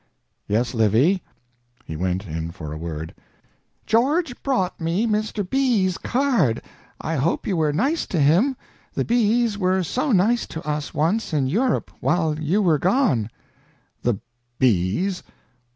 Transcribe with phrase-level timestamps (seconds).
[0.47, 1.21] "Yes, Livy."
[1.85, 3.13] He went in for a word.
[3.85, 5.47] "George brought me Mr.
[5.47, 6.63] B.'s card.
[6.99, 8.57] I hope you were nice to him;
[8.95, 13.29] the B's were so nice to us, once, in Europe, while you were gone."
[14.01, 14.17] "The
[14.57, 15.21] B's!